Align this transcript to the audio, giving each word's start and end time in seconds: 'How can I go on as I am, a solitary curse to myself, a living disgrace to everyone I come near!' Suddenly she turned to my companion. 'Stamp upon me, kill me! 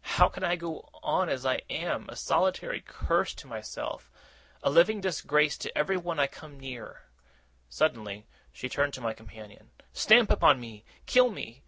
'How 0.00 0.30
can 0.30 0.42
I 0.42 0.56
go 0.56 0.88
on 1.02 1.28
as 1.28 1.44
I 1.44 1.56
am, 1.68 2.08
a 2.08 2.16
solitary 2.16 2.80
curse 2.88 3.34
to 3.34 3.46
myself, 3.46 4.10
a 4.62 4.70
living 4.70 5.02
disgrace 5.02 5.58
to 5.58 5.76
everyone 5.76 6.18
I 6.18 6.26
come 6.26 6.58
near!' 6.58 7.02
Suddenly 7.68 8.26
she 8.50 8.70
turned 8.70 8.94
to 8.94 9.02
my 9.02 9.12
companion. 9.12 9.72
'Stamp 9.92 10.30
upon 10.30 10.58
me, 10.58 10.86
kill 11.04 11.28
me! 11.28 11.64